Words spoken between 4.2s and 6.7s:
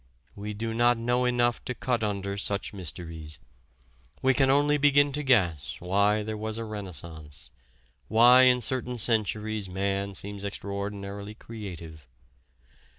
We can only begin to guess why there was a